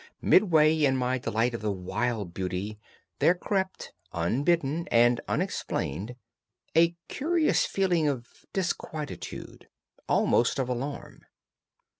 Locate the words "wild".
1.71-2.33